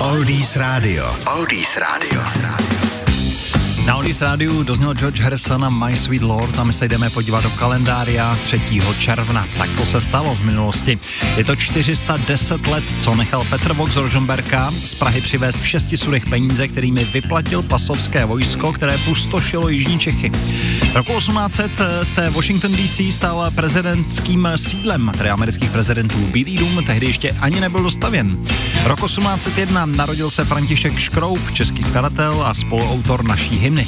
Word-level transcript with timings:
Oldies 0.00 0.56
Radio. 0.56 1.06
Oldies 1.36 1.76
Radio. 1.76 2.20
Na 3.86 3.96
Oldies 3.96 4.20
Rádiu 4.20 4.62
dozněl 4.62 4.94
George 4.94 5.20
Harrison 5.20 5.64
a 5.64 5.70
My 5.70 5.96
Sweet 5.96 6.22
Lord 6.22 6.58
a 6.58 6.64
my 6.64 6.72
se 6.72 6.88
jdeme 6.88 7.10
podívat 7.10 7.42
do 7.42 7.50
kalendária 7.50 8.36
3. 8.42 8.60
června. 8.98 9.46
Tak 9.58 9.70
co 9.76 9.86
se 9.86 10.00
stalo 10.00 10.34
v 10.34 10.44
minulosti? 10.44 10.98
Je 11.36 11.44
to 11.44 11.56
410 11.56 12.66
let, 12.66 12.84
co 13.00 13.14
nechal 13.14 13.46
Petr 13.50 13.72
Vox 13.72 13.92
z 13.92 13.96
Rožemberka 13.96 14.70
z 14.70 14.94
Prahy 14.94 15.20
přivést 15.20 15.58
v 15.58 15.66
šesti 15.66 15.96
sudech 15.96 16.26
peníze, 16.26 16.68
kterými 16.68 17.04
vyplatil 17.04 17.62
pasovské 17.62 18.24
vojsko, 18.24 18.72
které 18.72 18.98
pustošilo 18.98 19.68
jižní 19.68 19.98
Čechy. 19.98 20.32
Roku 20.94 21.12
1800 21.12 21.70
se 22.02 22.30
Washington 22.30 22.72
DC 22.72 23.00
stal 23.10 23.50
prezidentským 23.54 24.48
sídlem, 24.56 25.12
tedy 25.18 25.30
amerických 25.30 25.70
prezidentů. 25.70 26.18
Bílý 26.18 26.56
dům 26.56 26.84
tehdy 26.86 27.06
ještě 27.06 27.30
ani 27.40 27.60
nebyl 27.60 27.82
dostavěn. 27.82 28.38
Rok 28.84 29.00
1801 29.00 29.86
narodil 29.86 30.30
se 30.30 30.44
František 30.44 30.98
Škroup, 30.98 31.52
český 31.52 31.82
skladatel 31.82 32.42
a 32.46 32.54
spoluautor 32.54 33.24
naší 33.24 33.56
hymny. 33.56 33.86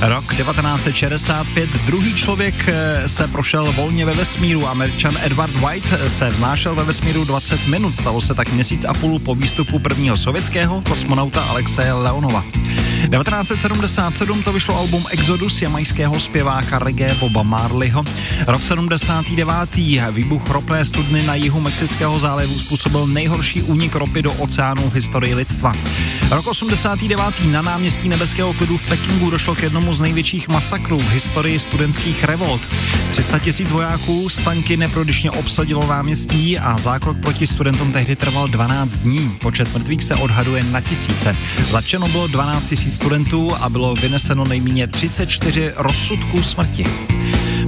Rok 0.00 0.34
1965 0.36 1.70
druhý 1.86 2.14
člověk 2.14 2.68
eh, 2.68 3.08
se 3.08 3.28
prošel 3.28 3.72
volně 3.72 4.06
ve 4.06 4.12
vesmíru. 4.12 4.68
Američan 4.68 5.16
Edward 5.22 5.54
White 5.54 6.08
se 6.08 6.28
vznášel 6.28 6.74
ve 6.74 6.84
vesmíru 6.84 7.24
20 7.24 7.66
minut. 7.66 7.96
Stalo 7.96 8.20
se 8.20 8.34
tak 8.34 8.52
měsíc 8.52 8.84
a 8.84 8.94
půl 8.94 9.18
po 9.18 9.34
výstupu 9.34 9.78
prvního 9.78 10.16
sovětského 10.16 10.82
kosmonauta 10.88 11.42
Alexeje 11.42 11.92
Leonova. 11.92 12.44
1977 13.10 14.42
to 14.42 14.52
vyšlo 14.52 14.76
album 14.76 15.04
Exodus 15.10 15.62
jamajského 15.62 16.20
zpěváka 16.20 16.78
reggae 16.78 17.14
Boba 17.14 17.42
Marleyho. 17.42 18.04
Rok 18.46 18.62
79. 18.62 19.76
výbuch 20.10 20.50
ropné 20.50 20.84
studny 20.84 21.22
na 21.22 21.34
jihu 21.34 21.60
Mexického 21.60 22.18
zálivu 22.18 22.58
způsobil 22.58 23.06
nejhorší 23.06 23.62
únik 23.62 23.94
ropy 23.94 24.22
do 24.22 24.32
oceánu 24.32 24.90
v 24.90 24.94
historii 24.94 25.34
lidstva. 25.34 25.72
Rok 26.32 26.46
89. 26.46 27.40
na 27.50 27.62
náměstí 27.62 28.08
Nebeského 28.08 28.54
klidu 28.54 28.76
v 28.76 28.88
Pekingu 28.88 29.30
došlo 29.30 29.54
k 29.54 29.62
jednomu 29.62 29.94
z 29.94 30.00
největších 30.00 30.48
masakrů 30.48 30.98
v 30.98 31.10
historii 31.10 31.58
studentských 31.58 32.24
revolt. 32.24 32.68
300 33.10 33.38
tisíc 33.38 33.70
vojáků 33.70 34.28
z 34.28 34.36
tanky 34.36 34.76
neprodyšně 34.76 35.30
obsadilo 35.30 35.86
náměstí 35.86 36.58
a 36.58 36.78
zákrok 36.78 37.16
proti 37.20 37.46
studentům 37.46 37.92
tehdy 37.92 38.16
trval 38.16 38.48
12 38.48 38.98
dní. 38.98 39.36
Počet 39.40 39.74
mrtvých 39.74 40.04
se 40.04 40.14
odhaduje 40.14 40.64
na 40.64 40.80
tisíce. 40.80 41.36
Zatčeno 41.70 42.08
bylo 42.08 42.26
12 42.26 42.68
tisíc 42.68 42.94
studentů 42.94 43.50
a 43.60 43.68
bylo 43.68 43.94
vyneseno 43.94 44.44
nejméně 44.44 44.86
34 44.86 45.72
rozsudků 45.76 46.42
smrti. 46.42 46.84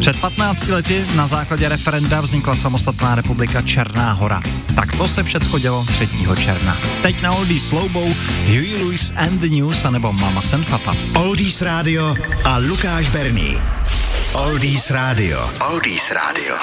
Před 0.05 0.21
15 0.21 0.69
lety 0.69 1.07
na 1.17 1.27
základě 1.27 1.69
referenda 1.69 2.21
vznikla 2.21 2.57
samostatná 2.57 3.15
republika 3.15 3.63
Černá 3.63 4.13
hora. 4.13 4.41
Tak 4.75 4.97
to 4.97 5.09
se 5.09 5.23
všecko 5.23 5.59
dělo 5.59 5.85
3. 5.85 6.09
června. 6.41 6.77
Teď 7.03 7.23
na 7.23 7.33
Oldie 7.33 7.61
Slowbow, 7.61 8.09
Huey 8.47 8.75
Lewis 8.75 9.13
and 9.17 9.41
the 9.41 9.49
News, 9.49 9.85
anebo 9.85 10.13
Mama 10.13 10.41
and 10.55 10.71
Papas. 10.71 11.15
Oldies 11.15 11.63
Radio 11.63 12.17
a 12.45 12.59
Lukáš 12.59 13.09
Berný. 13.09 13.59
Oldies 14.33 14.91
Radio. 14.91 15.51
Oldies 15.71 16.11
Radio. 16.11 16.55